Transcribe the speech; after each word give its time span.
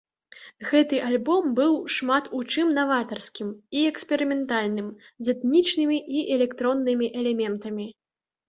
Гэты 0.69 0.95
альбом 1.09 1.49
быў 1.59 1.73
шмат 1.95 2.29
у 2.39 2.41
чым 2.55 2.71
наватарскім 2.77 3.51
і 3.81 3.83
эксперыментальным, 3.91 4.89
з 5.27 5.37
этнічнымі 5.37 5.97
і 6.19 6.25
электроннымі 6.39 7.07
элементамі. 7.23 7.87